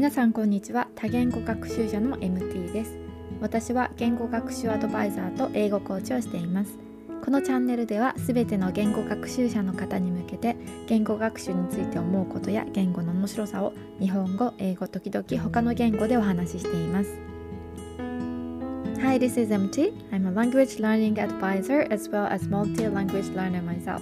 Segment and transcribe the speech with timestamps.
[0.00, 2.96] 皆さんこんにちは多言語学習者の MT です
[3.38, 6.78] 私は言語学習アドバイザーと英語コーチをしています
[7.22, 17.10] このチャンネルではすべての言語学習者の方に向けて言語学習について思うことや言語の面白さを日本語、英語、時々他の言語でお話ししています
[19.02, 19.92] Hi, this is MT.
[20.12, 24.00] I'm a language learning advisor as well as multi-language learner myself.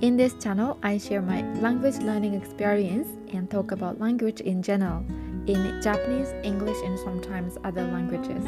[0.00, 5.02] In this channel, I share my language learning experience and talk about language in general
[5.46, 8.44] in Japanese, English, and sometimes other languages.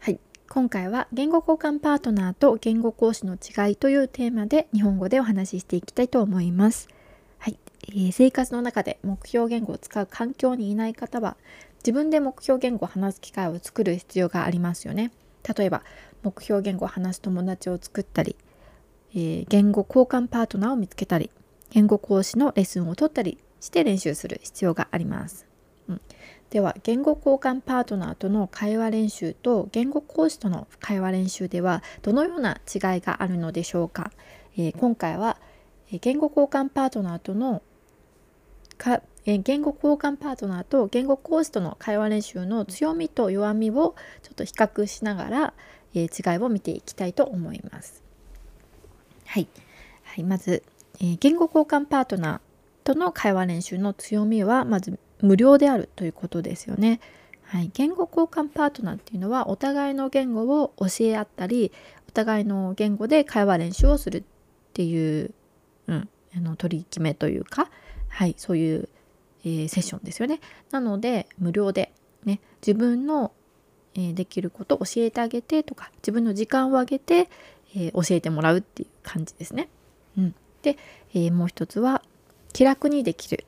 [0.00, 6.88] はい今回は言語交換パートナーと言語講師の違いというテーマで日本語でお話ししていきたいと思います。
[7.38, 7.58] はい、
[7.88, 11.36] えー、生活の中で目標言語を使う環境にいない方は
[11.78, 15.10] 自分で目標言語を話す機会を作る必要がありますよね。
[15.56, 15.82] 例えば
[16.22, 18.36] 目標言語を話す友達を作ったり、
[19.14, 21.30] えー、言語交換パートナーを見つけたり
[21.70, 25.46] 言語講師のレッスンを取ったりして練習する必要があります。
[25.88, 26.00] うん、
[26.50, 34.12] では言語交換パートナーとの会話練習と言語講師との会話練習ではどのような違いがあるのでしょうか、
[34.56, 35.36] えー、今回は
[36.00, 37.62] 言語交換パートナーとの
[39.24, 45.54] か言語交換パートナーと言語講師との会話練習の強みと弱みをちょっと比較しながら、
[45.94, 48.02] え、違いを見ていきたいと思います。
[49.26, 49.48] はい、
[50.02, 50.62] はい、まず、
[51.00, 52.40] え、言語交換パートナー
[52.84, 57.00] との会話練習の強みはまず無料であるということですよね。
[57.44, 61.72] はい、言語交換パートナーっていうのはお互いの言語を教え合ったり
[62.08, 64.22] お互いの言語で会話練習をするっ
[64.72, 65.32] ていう、
[65.86, 67.70] うん、あの取り決めというか、
[68.08, 68.88] はい、そういう、
[69.44, 70.40] えー、セッションですよね。
[70.70, 71.92] なので無料で、
[72.24, 73.32] ね、自分の、
[73.94, 77.28] えー、できることを教えてあげてとか自分の時間をあげて、
[77.76, 79.68] えー、教えてもらうっていう感じですね。
[80.16, 80.76] うん、で、
[81.12, 82.02] えもう一つは
[82.52, 83.44] 気楽にできる。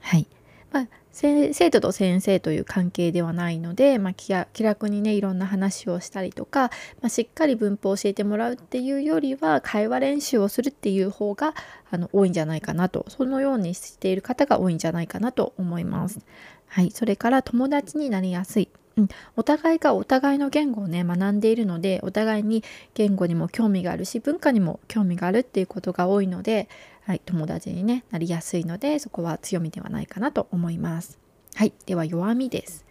[0.00, 0.26] はい
[0.72, 4.32] まあ、生徒と先生という関係ではないので、まあ、気
[4.62, 6.70] 楽にねいろんな話をしたりとか、
[7.00, 11.54] まあ、しっかり文法を教えてもらうっていうよりは会話練習をするっていう方が
[11.90, 16.18] あの多いんじゃないかなとそのようにしている方が多いんじゃないかなと思います。
[16.66, 18.68] はい、それから友達になりやすい。
[18.96, 22.62] うん、お互いがお互いの言語をね学んでいるのでお互いに
[22.94, 26.68] 言語にも興味があるし文化にも興味があるっていうことが多いので、
[27.06, 31.18] はい、友達に、ね、なりやすいのでそこは強みではないかなと思います。
[31.54, 32.84] はい、では弱みです。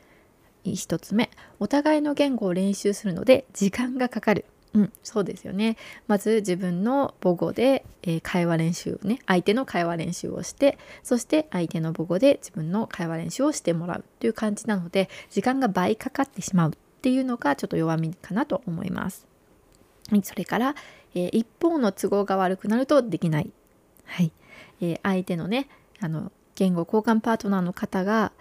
[0.66, 1.30] 1つ目
[1.60, 4.46] お互いの言語を練習するので時間がかかる。
[4.74, 5.78] うん、そうですよね。
[6.08, 19.28] まず自分の母語で、えー、会話練習をね相手の会話練習をしてそして相手の母語で自分の会話練習をしてもらうという感じなので時間が倍かかってしまうっていうのがちょっと弱みかなと思います。
[20.10, 20.76] はい、それから、
[21.14, 23.52] えー、一方の都合が悪くなるとできない。
[24.06, 24.32] はい
[24.82, 25.68] えー、相手のね
[26.00, 28.32] あの言語交換パートナーの方が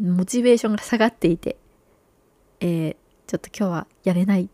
[0.00, 1.56] モチベーションが下がっていて、
[2.60, 2.96] えー、
[3.26, 4.48] ちょっと今日はやれないっ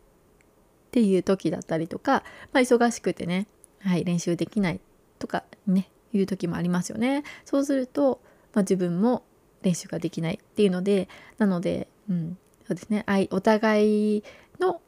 [0.90, 3.46] ていう時だったりとか、まあ、忙しくてね、
[3.80, 4.80] はい、練習できない
[5.18, 7.24] とかねいう時もありますよね。
[7.44, 8.20] そうすると、
[8.52, 9.24] まあ、自分も
[9.62, 11.08] 練習ができないっていうので
[11.38, 14.24] なので、うん、そうですねお互い
[14.60, 14.80] の、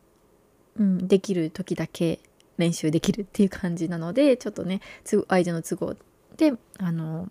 [0.77, 2.21] うん、できる時だけ
[2.59, 5.97] 練習できるっていう感じなのでちょっとね相手の都合
[6.37, 7.29] であの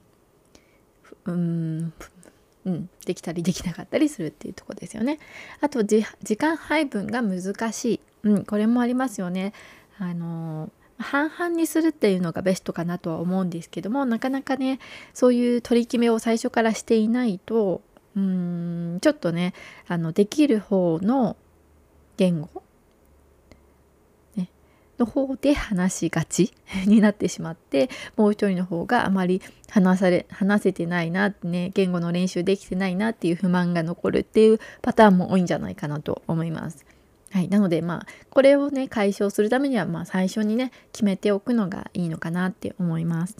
[1.25, 1.94] うん
[2.66, 5.19] うん、できたりできなかったりするっていうとこですよね。
[5.59, 6.06] あと時
[6.38, 9.53] 間配分が難しい、うん、これもありますよね。
[10.00, 14.79] あの半々にするっていうのがベストかなとは思うんですけどもなかなかね
[15.13, 17.81] そういう取り決めを最初からしていないと
[18.16, 19.53] うんちょっとね
[19.88, 21.35] あのできる方の
[22.17, 22.63] 言語
[24.99, 26.53] の方で話しがち
[26.85, 36.85] になってしまってもう一人の方があまり話され話せてないなってね言語の練習できてないなっていう不満が残るっていうパターンも多いんじゃないかなと思います。
[37.31, 43.38] はい、なのでまあこれをね解消するためにはまあ最初にね決めておくのがいいのかなって思います。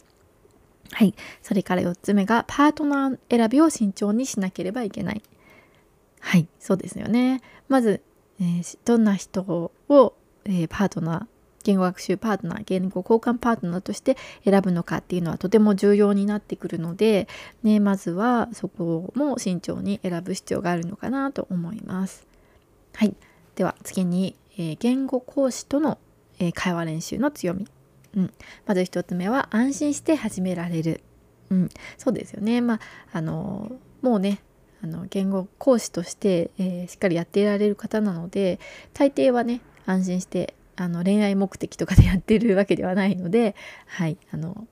[0.92, 5.22] はい、それから4つ目がパートナー選びを慎重にしなければいけない。
[6.20, 7.42] はい、そうですよね。
[7.68, 8.02] まず、
[8.40, 10.14] えー、どんな人を、
[10.46, 11.33] えー、パートナー
[11.64, 17.28] 言語学習パートナー言語交換パートナーとして選ぶのかっていうのはとても重要になってくるので、
[17.64, 22.28] ね、まずはそこも慎重に選ぶ必要があるのかなと思います。
[22.96, 23.16] はい、
[23.56, 25.98] では次に、えー、言語講師との、
[26.40, 27.68] えー、会話練習の強み、
[28.16, 28.34] うん、
[28.66, 31.02] まず1つ目は安心して始められる、
[31.50, 32.80] うん、そうですよね、まあ、
[33.14, 33.72] あの
[34.02, 34.42] もうね
[34.84, 38.60] あの言語講師として、えー、しっかりやっていられる方なので
[38.94, 43.56] 大抵はね安心してあの恋愛目的とかでやってるわけではないので、
[43.86, 44.68] はい、あの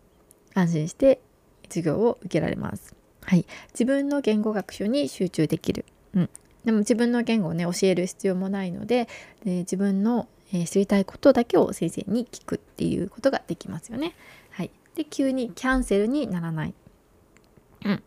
[0.53, 1.21] 安心して
[1.67, 2.95] 授業を受けられます。
[3.23, 6.29] はい、自分の言語学習に集中できる、うん、
[6.65, 9.07] でも自分の言語をね教える必要もないので
[9.45, 14.15] で自分の、えー、知りたいことだけを先生に聞くっていうことができますよね。
[14.49, 16.73] はい、で急にキャンセルにならない。
[17.85, 18.03] うん、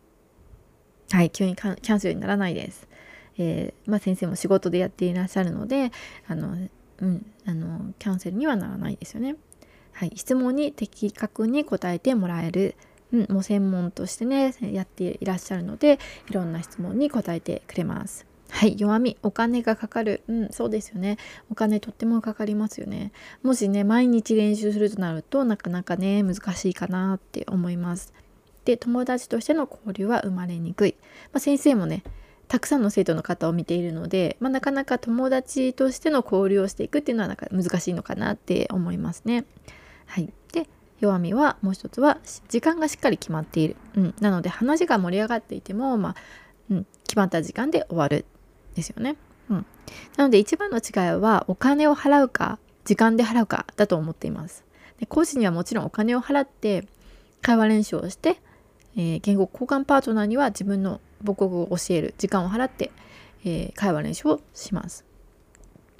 [1.10, 2.88] はい急にキャンセルにならないです。
[3.38, 5.90] えー、まあ、先生も仕事でやっていらっしゃるので
[6.28, 6.68] あの
[7.00, 9.36] うん、あのキャンセルにはならないですよね。
[9.92, 12.74] はい、質問に的確に答えてもらえる、
[13.12, 18.26] うん、もう専門としてねやっていらっしゃるのでいろんな質問に答えてくれます。
[18.50, 20.22] はい、弱みお金がかかる。
[20.28, 21.16] うんそうですよね。
[21.50, 23.12] お金とってもかかりますよね。
[23.42, 28.12] もしね毎日練習するとなるとなかなかね難しいかなって思います。
[28.64, 30.96] で友達としての交流は生まれにくい、
[31.32, 32.02] まあ、先生もね
[32.48, 39.44] たくさんの生徒の方を見ているので、まあ、なかなか友達としての交流をしていくっていうのはなんか難しいのかなって思いますね。
[40.06, 40.68] はい、で
[41.00, 42.18] 弱みはもう一つは
[42.48, 46.16] 時間がしっかり決まっている、うん、なので話が盛り上がっていても、まあ
[46.70, 48.24] うん、決まった時間で終わる
[48.74, 49.16] ですよね。
[49.50, 49.66] うん、
[50.16, 54.64] なので一番の違いはお金を払うか時間で払うかだと思っています。
[55.00, 56.86] で講師にはもちろんお金を払って
[57.42, 58.40] 会話練習をして、
[58.96, 62.90] えー、言語交換パートナーには自分の母国語を教える時間を払って、
[63.44, 65.04] えー、会話練習をします。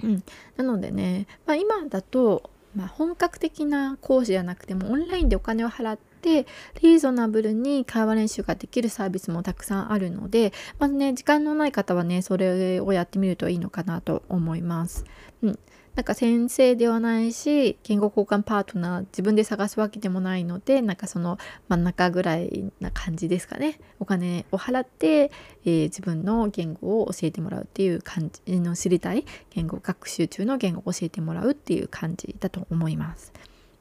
[0.03, 0.23] うん、
[0.57, 6.47] なのでね、まあ、今だと、まあ、本格的な講師じゃなくてもオンラインでお金を払って
[6.81, 15.05] リーズナブルに会話練習ができるサービスもたくさんあるのでまずね時間のない方はねそれをやってみるといいのかなと思います。
[15.43, 15.59] うん
[15.95, 21.37] なんか先生ではないし言語交換パートナー自分で探すわけでもないのでなんかその
[21.69, 25.31] 真ん中ぐらいな感じですかねお金を払って、
[25.63, 33.31] えー、自分の言語を教えてもらうっていう感じの知りたい言語学習中の言語を教えてもらうっていう感じだと思います。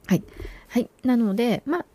[0.06, 0.22] はい、
[0.68, 1.86] はい、なのでまあ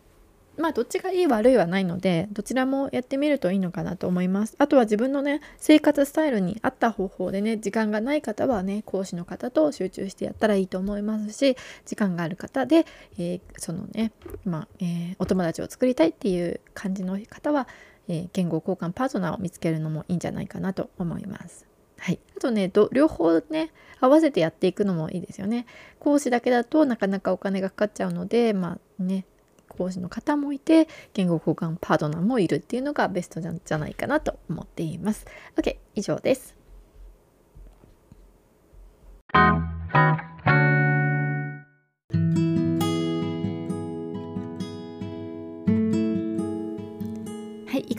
[0.60, 4.54] まあどっちがいい悪いはないのでどちらもやってみるといいのかなと思います。
[4.58, 12.86] あとは自分のね生活スタイルに合った方法でね時間がない方はね講師の方と集中してやったらいいと思いますし時間がある方で、
[13.18, 14.12] えー、そのね
[14.44, 17.66] まあ、えー、お友達を作りたいっていう感じの方は、
[18.08, 21.66] えー、言語交換パートナーを見つけるのもいいんじゃないかなと思います。
[21.98, 23.70] はい、あとね両方ね
[24.00, 25.66] 合わせてやっていくのもいいですよね。
[25.98, 29.26] 講師だけだとなかなかお金がかかっちゃうのでまあね
[29.76, 35.26] 講師の方もいて言語交換パートナーもいるっていうのがベストじゃないかなと思っています。
[35.56, 36.56] OK 以上です。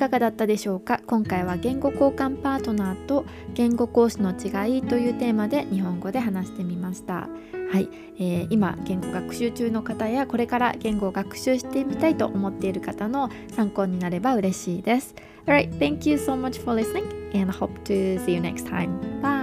[0.02, 1.00] かがだったでしょうか？
[1.06, 7.30] 今回は言語交換パートナーと言語講師の違いというテーマで日本語で話してみました
[7.72, 7.88] はい、
[8.18, 15.14] えー、今言語学習中の方やこれから言語を学習してみたいと思っている方の参考になれば嬉しいです
[15.46, 17.06] Alright, thank you so much for listening
[17.40, 18.90] and hope to see you next time.
[19.22, 19.41] Bye!